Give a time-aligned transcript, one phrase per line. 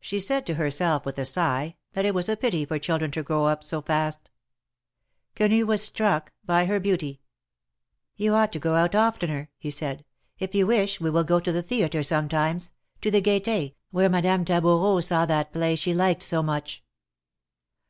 [0.00, 3.22] She said to herself with a sigh, that it was a pity for children to
[3.22, 4.28] grow up so fast.
[5.34, 7.22] Quenu was struck by her beauty."
[8.18, 10.04] You ought to go out oftener," he said."
[10.40, 14.44] If you wish, we will go to the tlieatre sometimes— to the Gaiety, where Madame
[14.44, 16.84] Taboureau saw that play she liked so much."